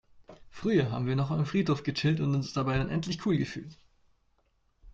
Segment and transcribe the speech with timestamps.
[0.49, 3.77] Früher haben wir noch am Friedhof gechillt und uns dabei unendlich cool gefühlt.